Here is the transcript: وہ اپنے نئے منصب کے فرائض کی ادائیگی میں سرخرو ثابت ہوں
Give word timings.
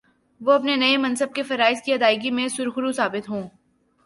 وہ 0.41 0.51
اپنے 0.51 0.75
نئے 0.75 0.95
منصب 0.97 1.33
کے 1.35 1.43
فرائض 1.43 1.81
کی 1.81 1.93
ادائیگی 1.93 2.31
میں 2.31 2.47
سرخرو 2.47 2.91
ثابت 2.91 3.29
ہوں 3.29 3.47